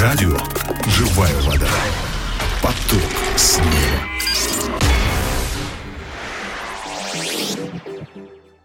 Радио 0.00 0.34
«Живая 0.86 1.34
вода». 1.42 1.68
Поток 2.62 3.02
снега. 3.36 3.66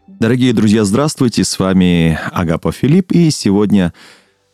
Дорогие 0.07 0.53
друзья, 0.53 0.85
здравствуйте, 0.85 1.43
с 1.43 1.59
вами 1.59 2.17
Агапа 2.31 2.71
Филипп, 2.71 3.11
и 3.11 3.29
сегодня 3.31 3.93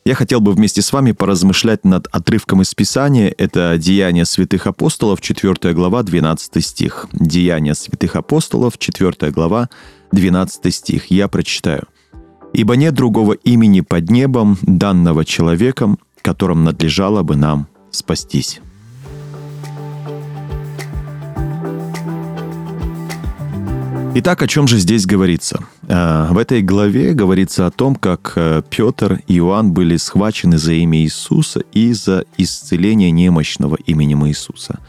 я 0.04 0.16
хотел 0.16 0.40
бы 0.40 0.50
вместе 0.50 0.82
с 0.82 0.92
вами 0.92 1.12
поразмышлять 1.12 1.84
над 1.84 2.08
отрывком 2.10 2.62
из 2.62 2.74
Писания. 2.74 3.32
Это 3.38 3.78
«Деяния 3.78 4.24
святых 4.24 4.66
апостолов», 4.66 5.20
4 5.20 5.72
глава, 5.74 6.02
12 6.02 6.64
стих. 6.64 7.06
«Деяния 7.12 7.76
святых 7.76 8.16
апостолов», 8.16 8.76
4 8.76 9.30
глава, 9.30 9.68
12 10.10 10.74
стих. 10.74 11.12
Я 11.12 11.28
прочитаю. 11.28 11.84
«Ибо 12.52 12.74
нет 12.74 12.94
другого 12.94 13.34
имени 13.34 13.82
под 13.82 14.10
небом, 14.10 14.58
данного 14.62 15.24
человеком, 15.24 16.00
которым 16.22 16.64
надлежало 16.64 17.22
бы 17.22 17.36
нам 17.36 17.66
спастись». 17.90 18.60
Итак, 24.14 24.42
о 24.42 24.46
чем 24.46 24.68
же 24.68 24.76
здесь 24.76 25.06
говорится? 25.06 25.64
А, 25.88 26.30
в 26.30 26.36
этой 26.36 26.60
главе 26.60 27.14
говорится 27.14 27.66
о 27.66 27.70
том, 27.70 27.94
как 27.94 28.34
э, 28.36 28.62
Петр 28.68 29.20
и 29.26 29.38
Иоанн 29.38 29.72
были 29.72 29.96
схвачены 29.96 30.58
за 30.58 30.74
имя 30.74 30.98
Иисуса 30.98 31.60
и 31.72 31.94
за 31.94 32.26
исцеление 32.36 33.10
немощного 33.10 33.78
именем 33.86 34.26
Иисуса. 34.26 34.80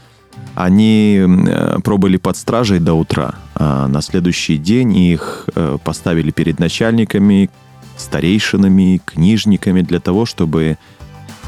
Они 0.54 1.18
э, 1.18 1.78
пробыли 1.82 2.18
под 2.18 2.36
стражей 2.36 2.80
до 2.80 2.92
утра, 2.92 3.36
а 3.54 3.88
на 3.88 4.02
следующий 4.02 4.58
день 4.58 4.94
их 4.94 5.48
э, 5.54 5.78
поставили 5.82 6.30
перед 6.30 6.58
начальниками, 6.58 7.48
старейшинами, 7.96 9.00
книжниками 9.06 9.80
для 9.80 10.00
того, 10.00 10.26
чтобы 10.26 10.76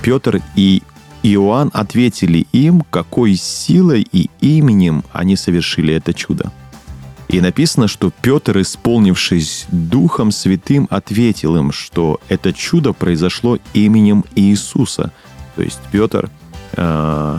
Петр 0.02 0.41
и 0.55 0.82
Иоанн 1.23 1.70
ответили 1.74 2.46
им, 2.52 2.82
какой 2.90 3.34
силой 3.34 4.07
и 4.12 4.30
именем 4.40 5.02
они 5.12 5.37
совершили 5.37 5.95
это 5.95 6.15
чудо. 6.15 6.52
И 7.29 7.40
написано, 7.40 7.88
что 7.88 8.12
Петр, 8.23 8.60
исполнившись 8.60 9.66
Духом 9.68 10.30
Святым, 10.30 10.87
ответил 10.90 11.57
им, 11.57 11.73
что 11.73 12.20
это 12.29 12.52
чудо 12.52 12.93
произошло 12.93 13.59
именем 13.74 14.24
Иисуса. 14.37 15.12
То 15.57 15.62
есть 15.62 15.80
Петр 15.90 16.30
э, 16.73 17.38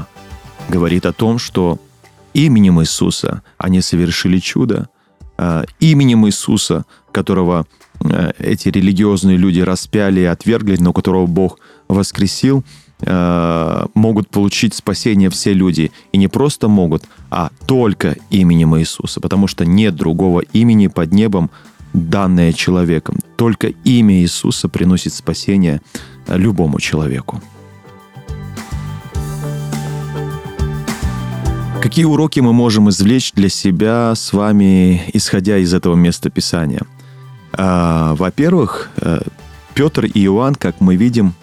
говорит 0.67 1.05
о 1.05 1.13
том, 1.13 1.39
что 1.39 1.79
именем 2.33 2.81
Иисуса 2.81 3.43
они 3.57 3.79
совершили 3.79 4.39
чудо, 4.39 4.89
э, 5.37 5.63
именем 5.79 6.27
Иисуса, 6.27 6.85
которого 7.13 7.65
э, 8.01 8.31
эти 8.39 8.67
религиозные 8.67 9.37
люди 9.37 9.61
распяли 9.61 10.19
и 10.21 10.25
отвергли, 10.25 10.75
но 10.77 10.91
которого 10.91 11.27
Бог 11.27 11.59
воскресил– 11.87 12.63
Э, 13.01 13.85
могут 13.93 14.29
получить 14.29 14.73
спасение 14.73 15.29
все 15.29 15.53
люди. 15.53 15.91
И 16.11 16.17
не 16.17 16.27
просто 16.27 16.67
могут, 16.67 17.03
а 17.29 17.51
только 17.65 18.15
именем 18.29 18.77
Иисуса. 18.77 19.21
Потому 19.21 19.47
что 19.47 19.65
нет 19.65 19.95
другого 19.95 20.41
имени 20.53 20.87
под 20.87 21.11
небом, 21.11 21.51
данное 21.93 22.53
человеком. 22.53 23.19
Только 23.35 23.67
имя 23.67 24.15
Иисуса 24.15 24.67
приносит 24.67 25.13
спасение 25.13 25.81
любому 26.27 26.79
человеку. 26.79 27.41
Какие 31.81 32.05
уроки 32.05 32.39
мы 32.39 32.53
можем 32.53 32.89
извлечь 32.89 33.31
для 33.33 33.49
себя 33.49 34.13
с 34.15 34.33
вами, 34.33 35.03
исходя 35.13 35.57
из 35.57 35.73
этого 35.73 35.95
места 35.95 36.29
Писания? 36.29 36.81
А, 37.53 38.15
во-первых, 38.15 38.89
э, 38.97 39.21
Петр 39.75 40.05
и 40.05 40.25
Иоанн, 40.25 40.55
как 40.55 40.81
мы 40.81 40.95
видим, 40.95 41.33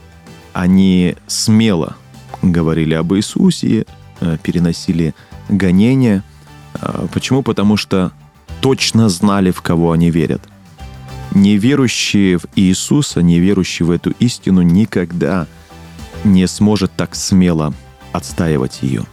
они 0.55 1.17
смело 1.27 1.97
говорили 2.43 2.95
об 2.95 3.13
Иисусе, 3.15 3.85
э, 4.21 4.39
переносили 4.43 5.15
гонения. 5.49 6.23
А, 6.75 7.07
почему? 7.13 7.43
Потому 7.43 7.77
что 7.77 8.13
точно 8.61 9.09
знали, 9.09 9.51
в 9.51 9.61
кого 9.61 9.93
они 9.93 10.11
верят. 10.11 10.43
Неверующий 11.33 12.37
в 12.37 12.47
Иисуса, 12.55 13.21
неверующий 13.21 13.85
в 13.85 13.91
эту 13.91 14.13
истину 14.21 14.63
никогда 14.63 15.47
не 16.23 16.47
сможет 16.47 16.93
так 16.97 17.15
смело 17.15 17.75
отстаивать 18.13 18.79
ее. 18.83 19.05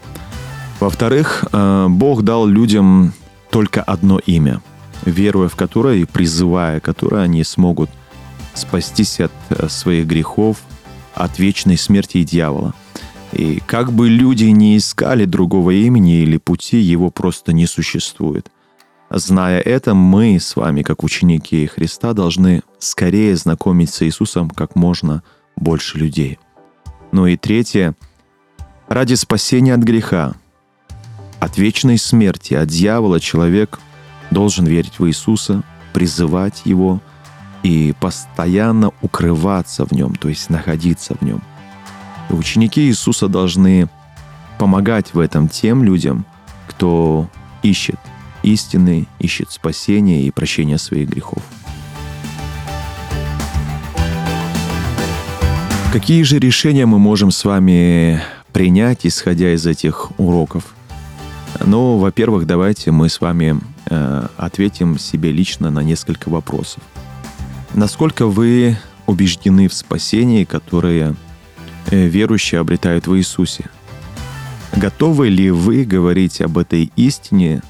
Во-вторых, 0.80 1.46
э, 1.52 1.88
Бог 1.90 2.24
дал 2.24 2.46
людям 2.46 3.14
только 3.50 3.82
одно 3.82 4.20
имя, 4.20 4.62
веруя 5.06 5.50
в 5.50 5.56
которое 5.56 5.98
и 5.98 6.06
призывая 6.06 6.80
которое 6.80 7.24
они 7.24 7.44
смогут 7.44 7.90
спастись 8.54 9.20
от 9.20 9.32
э, 9.50 9.68
своих 9.70 10.06
грехов, 10.06 10.58
от 11.14 11.40
вечной 11.40 11.78
смерти 11.78 12.18
и 12.18 12.24
дьявола. 12.24 12.74
И 13.32 13.62
как 13.66 13.94
бы 13.94 14.10
люди 14.10 14.46
не 14.46 14.78
искали 14.78 15.26
другого 15.26 15.72
имени 15.72 16.22
или 16.22 16.38
пути, 16.38 16.80
его 16.80 17.10
просто 17.10 17.54
не 17.54 17.66
существует. 17.66 18.52
Зная 19.10 19.60
это, 19.60 19.94
мы 19.94 20.40
с 20.40 20.56
вами, 20.56 20.84
как 20.84 21.04
ученики 21.04 21.66
Христа, 21.68 22.14
должны 22.14 22.62
скорее 22.80 23.36
знакомиться 23.36 24.00
с 24.00 24.02
Иисусом 24.04 24.50
как 24.50 24.76
можно 24.76 25.24
больше 25.56 25.98
людей. 25.98 26.40
Ну 27.12 27.28
и 27.28 27.38
третье. 27.38 27.96
Ради 28.88 29.14
спасения 29.14 29.74
от 29.74 29.82
греха, 29.82 30.34
от 31.40 31.58
вечной 31.58 31.98
смерти, 31.98 32.54
от 32.54 32.68
дьявола 32.68 33.20
человек 33.20 33.80
должен 34.32 34.66
верить 34.66 35.00
в 35.00 35.08
Иисуса, 35.08 35.64
призывать 35.94 36.62
Его– 36.66 37.02
и 37.64 37.94
постоянно 38.00 38.92
укрываться 39.02 39.86
в 39.86 39.92
нем, 39.92 40.16
то 40.16 40.30
есть 40.30 40.50
находиться 40.50 41.16
в 41.20 41.22
нем. 41.22 41.42
Ученики 42.30 42.82
Иисуса 42.82 43.28
должны 43.28 43.90
помогать 44.58 45.14
в 45.14 45.20
этом 45.20 45.48
тем 45.48 45.84
людям, 45.84 46.26
кто 46.68 47.28
ищет 47.64 48.00
истины, 48.44 49.08
ищет 49.20 49.52
спасения 49.52 50.24
и 50.24 50.32
прощения 50.32 50.78
своих 50.78 51.10
грехов. 51.10 51.44
Какие 55.92 56.24
же 56.24 56.40
решения 56.40 56.86
мы 56.86 57.00
можем 57.00 57.32
с 57.32 57.44
вами 57.44 58.22
принять, 58.54 59.06
исходя 59.06 59.54
из 59.54 59.68
этих 59.68 60.12
уроков? 60.18 60.74
Ну, 61.60 61.98
во-первых, 61.98 62.48
давайте 62.48 62.92
мы 62.92 63.10
с 63.10 63.20
вами 63.20 63.60
э, 63.88 64.28
ответим 64.38 64.98
себе 64.98 65.32
лично 65.32 65.70
на 65.70 65.82
несколько 65.82 66.30
вопросов. 66.30 66.82
Насколько 67.74 68.28
вы 68.28 68.78
убеждены 69.08 69.70
в 69.70 69.74
спасении, 69.74 70.44
которое 70.44 71.16
э, 71.88 72.08
верующие 72.08 72.60
обретают 72.60 73.08
в 73.08 73.16
Иисусе? 73.18 73.70
Готовы 74.76 75.30
ли 75.30 75.52
вы 75.52 75.86
говорить 75.86 76.42
об 76.42 76.58
этой 76.58 76.92
истине 76.98 77.62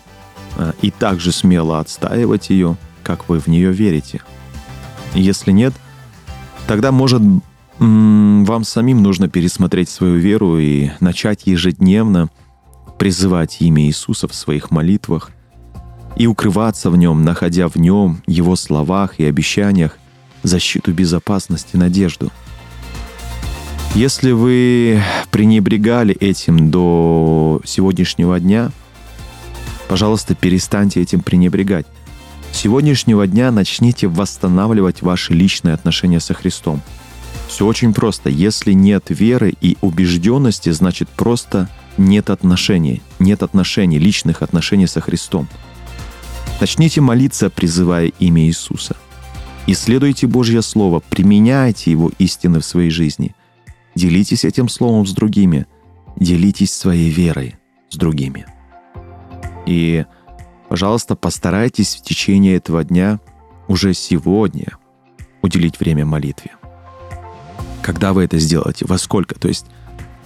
э, 0.58 0.74
и 0.82 0.90
также 0.90 1.32
смело 1.32 1.80
отстаивать 1.80 2.50
ее, 2.50 2.78
как 3.04 3.30
вы 3.30 3.40
в 3.40 3.48
нее 3.48 3.72
верите? 3.72 4.22
Если 5.14 5.52
нет, 5.52 5.74
тогда, 6.68 6.92
может, 6.92 7.22
вам 7.78 8.64
самим 8.64 9.04
нужно 9.04 9.28
пересмотреть 9.28 9.90
свою 9.90 10.18
веру 10.18 10.58
и 10.58 10.92
начать 11.00 11.46
ежедневно 11.46 12.30
призывать 12.98 13.58
имя 13.60 13.84
Иисуса 13.84 14.28
в 14.28 14.34
своих 14.34 14.72
молитвах– 14.72 15.32
и 16.16 16.28
укрываться 16.28 16.90
в 16.90 16.98
нем, 16.98 17.24
находя 17.24 17.68
в 17.68 17.76
нем, 17.78 18.22
его 18.28 18.56
словах 18.56 19.20
и 19.20 19.26
обещаниях 19.26 19.98
защиту, 20.44 20.92
безопасность 20.92 21.70
и 21.74 21.78
надежду. 21.78 22.32
Если 23.94 24.32
вы 24.32 25.02
пренебрегали 25.32 26.16
этим 26.16 26.72
до 26.72 27.62
сегодняшнего 27.66 28.40
дня, 28.40 28.72
пожалуйста, 29.90 30.34
перестаньте 30.34 31.02
этим 31.02 31.22
пренебрегать. 31.22 31.86
С 32.54 32.58
сегодняшнего 32.58 33.28
дня 33.28 33.52
начните 33.52 34.08
восстанавливать 34.08 35.02
ваши 35.02 35.34
личные 35.34 35.74
отношения 35.74 36.20
со 36.20 36.34
Христом. 36.34 36.82
Все 37.48 37.66
очень 37.66 37.94
просто. 37.94 38.30
Если 38.30 38.72
нет 38.72 39.06
веры 39.10 39.54
и 39.60 39.78
убежденности, 39.82 40.70
значит 40.70 41.10
просто 41.10 41.70
нет 41.98 42.30
отношений, 42.30 43.02
нет 43.20 43.44
отношений, 43.44 44.00
личных 44.00 44.42
отношений 44.42 44.88
со 44.88 45.02
Христом– 45.02 45.48
Начните 46.62 47.02
молиться, 47.02 47.50
призывая 47.50 48.12
имя 48.20 48.44
Иисуса. 48.44 48.96
Исследуйте 49.66 50.28
Божье 50.28 50.62
Слово, 50.62 51.00
применяйте 51.00 51.90
Его 51.90 52.12
истины 52.20 52.60
в 52.60 52.66
своей 52.66 52.92
жизни. 52.92 53.36
Делитесь 53.96 54.46
этим 54.46 54.70
Словом 54.70 55.08
с 55.08 55.14
другими. 55.14 55.66
Делитесь 56.18 56.72
своей 56.72 57.10
верой 57.10 57.56
с 57.90 57.96
другими. 57.98 58.46
И, 59.66 60.06
пожалуйста, 60.70 61.16
постарайтесь 61.16 61.96
в 61.96 62.04
течение 62.04 62.58
этого 62.58 62.84
дня 62.84 63.20
уже 63.68 63.96
сегодня 63.96 64.78
уделить 65.42 65.80
время 65.80 66.06
молитве. 66.06 66.52
Когда 67.82 68.14
вы 68.14 68.24
это 68.26 68.38
сделаете? 68.38 68.86
Во 68.86 69.00
сколько? 69.00 69.34
То 69.34 69.48
есть 69.48 69.66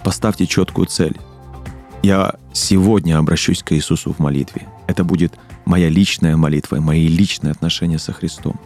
поставьте 0.04 0.46
четкую 0.46 0.86
цель. 0.86 1.16
Я 2.06 2.36
сегодня 2.52 3.18
обращусь 3.18 3.64
к 3.64 3.72
Иисусу 3.72 4.12
в 4.12 4.20
молитве. 4.20 4.68
Это 4.86 5.02
будет 5.02 5.34
моя 5.64 5.88
личная 5.88 6.36
молитва, 6.36 6.76
мои 6.76 7.08
личные 7.08 7.50
отношения 7.50 7.98
со 7.98 8.12
Христом. 8.12 8.60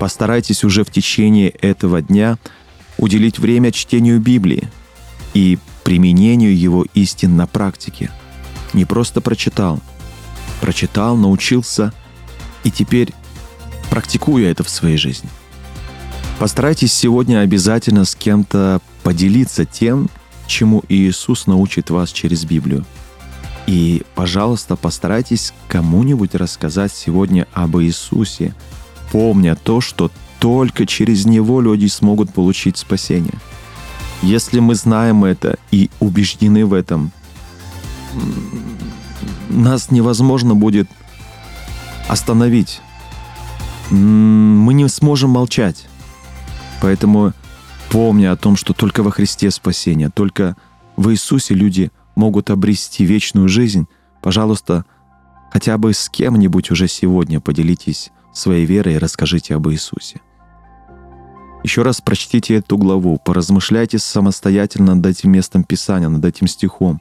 Постарайтесь 0.00 0.64
уже 0.64 0.82
в 0.82 0.90
течение 0.90 1.50
этого 1.50 2.00
дня 2.00 2.38
уделить 2.96 3.38
время 3.38 3.70
чтению 3.70 4.18
Библии. 4.18 4.66
и 5.34 5.58
применению 5.82 6.58
его 6.58 6.86
истин 6.94 7.36
на 7.36 7.46
практике. 7.46 8.10
Не 8.72 8.86
просто 8.86 9.20
прочитал, 9.20 9.80
прочитал, 10.62 11.18
научился 11.18 11.92
и 12.62 12.70
теперь 12.70 13.12
практикуя 13.90 14.50
это 14.50 14.64
в 14.64 14.70
своей 14.70 14.96
жизни. 14.96 15.28
Постарайтесь 16.38 16.94
сегодня 16.94 17.40
обязательно 17.40 18.06
с 18.06 18.14
кем-то 18.14 18.80
поделиться 19.02 19.66
тем, 19.66 20.08
чему 20.46 20.82
Иисус 20.88 21.46
научит 21.46 21.90
вас 21.90 22.10
через 22.10 22.44
Библию. 22.44 22.84
И, 23.66 24.02
пожалуйста, 24.14 24.76
постарайтесь 24.76 25.54
кому-нибудь 25.68 26.34
рассказать 26.34 26.92
сегодня 26.92 27.46
об 27.54 27.78
Иисусе, 27.78 28.54
помня 29.10 29.56
то, 29.56 29.80
что 29.80 30.10
только 30.38 30.84
через 30.86 31.24
Него 31.24 31.60
люди 31.60 31.86
смогут 31.86 32.32
получить 32.32 32.76
спасение. 32.76 33.38
Если 34.22 34.60
мы 34.60 34.74
знаем 34.74 35.24
это 35.24 35.58
и 35.70 35.90
убеждены 36.00 36.66
в 36.66 36.74
этом, 36.74 37.12
нас 39.48 39.90
невозможно 39.90 40.54
будет 40.54 40.88
остановить. 42.08 42.80
Мы 43.90 44.74
не 44.74 44.88
сможем 44.88 45.30
молчать. 45.30 45.86
Поэтому 46.80 47.32
помня 47.94 48.32
о 48.32 48.36
том, 48.36 48.56
что 48.56 48.72
только 48.72 49.04
во 49.04 49.12
Христе 49.12 49.52
спасение, 49.52 50.10
только 50.10 50.56
в 50.96 51.12
Иисусе 51.12 51.54
люди 51.54 51.92
могут 52.16 52.50
обрести 52.50 53.04
вечную 53.04 53.48
жизнь, 53.48 53.86
пожалуйста, 54.20 54.84
хотя 55.52 55.78
бы 55.78 55.94
с 55.94 56.08
кем-нибудь 56.08 56.72
уже 56.72 56.88
сегодня 56.88 57.38
поделитесь 57.38 58.10
своей 58.32 58.66
верой 58.66 58.94
и 58.94 58.98
расскажите 58.98 59.54
об 59.54 59.68
Иисусе. 59.68 60.20
Еще 61.62 61.82
раз 61.82 62.00
прочтите 62.00 62.56
эту 62.56 62.78
главу, 62.78 63.20
поразмышляйте 63.24 64.00
самостоятельно 64.00 64.96
над 64.96 65.06
этим 65.06 65.30
местом 65.30 65.62
Писания, 65.62 66.08
над 66.08 66.24
этим 66.24 66.48
стихом, 66.48 67.00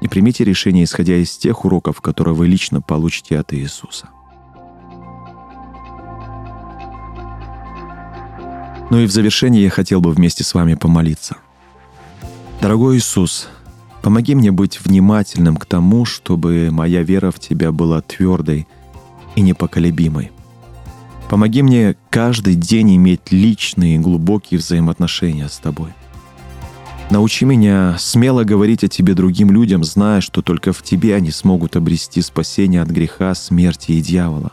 и 0.00 0.08
примите 0.08 0.42
решение, 0.42 0.84
исходя 0.84 1.16
из 1.16 1.36
тех 1.36 1.66
уроков, 1.66 2.00
которые 2.00 2.34
вы 2.34 2.48
лично 2.48 2.80
получите 2.80 3.38
от 3.38 3.52
Иисуса. 3.52 4.08
Ну 8.90 9.00
и 9.00 9.06
в 9.06 9.10
завершение 9.10 9.64
я 9.64 9.70
хотел 9.70 10.00
бы 10.00 10.10
вместе 10.10 10.44
с 10.44 10.54
вами 10.54 10.74
помолиться. 10.74 11.36
Дорогой 12.60 12.96
Иисус, 12.96 13.48
помоги 14.02 14.34
мне 14.34 14.50
быть 14.50 14.80
внимательным 14.80 15.56
к 15.56 15.66
тому, 15.66 16.04
чтобы 16.04 16.70
моя 16.72 17.02
вера 17.02 17.30
в 17.30 17.38
Тебя 17.38 17.70
была 17.70 18.00
твердой 18.00 18.66
и 19.36 19.42
непоколебимой. 19.42 20.32
Помоги 21.28 21.60
мне 21.60 21.96
каждый 22.08 22.54
день 22.54 22.96
иметь 22.96 23.30
личные 23.30 23.98
глубокие 23.98 24.58
взаимоотношения 24.58 25.48
с 25.48 25.58
Тобой. 25.58 25.92
Научи 27.10 27.44
меня 27.44 27.96
смело 27.98 28.44
говорить 28.44 28.84
о 28.84 28.88
Тебе 28.88 29.14
другим 29.14 29.50
людям, 29.50 29.84
зная, 29.84 30.22
что 30.22 30.40
только 30.40 30.72
в 30.72 30.82
Тебе 30.82 31.14
они 31.14 31.30
смогут 31.30 31.76
обрести 31.76 32.22
спасение 32.22 32.80
от 32.80 32.88
греха, 32.88 33.34
смерти 33.34 33.92
и 33.92 34.00
дьявола. 34.00 34.52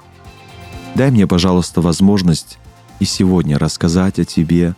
Дай 0.95 1.11
мне, 1.11 1.27
пожалуйста, 1.27 1.81
возможность 1.81 2.59
и 2.99 3.05
сегодня 3.05 3.57
рассказать 3.57 4.19
о 4.19 4.25
Тебе 4.25 4.75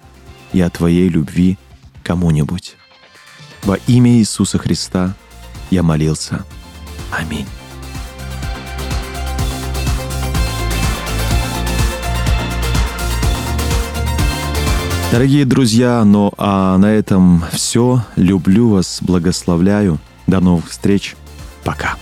и 0.54 0.62
о 0.62 0.70
Твоей 0.70 1.10
любви 1.10 1.58
кому-нибудь. 2.04 2.76
Во 3.64 3.76
имя 3.88 4.12
Иисуса 4.12 4.58
Христа 4.58 5.16
я 5.70 5.84
молился. 5.84 6.46
Аминь. 7.12 7.48
Дорогие 15.12 15.46
друзья, 15.46 16.04
ну 16.04 16.34
а 16.38 16.78
на 16.78 16.88
этом 16.88 17.44
все. 17.52 18.04
Люблю 18.18 18.70
вас, 18.70 19.00
благословляю. 19.02 20.00
До 20.28 20.42
новых 20.42 20.70
встреч. 20.70 21.16
Пока. 21.64 21.96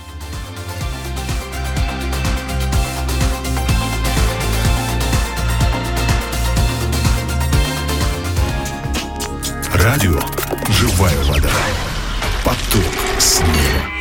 Радио 9.86 10.20
«Живая 10.68 11.24
вода». 11.26 11.52
Поток 12.44 12.92
снега. 13.20 13.95